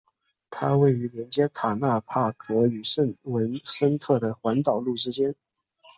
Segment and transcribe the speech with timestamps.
[0.49, 5.35] 它位于连接塔纳帕格和圣文森特的环岛路之间。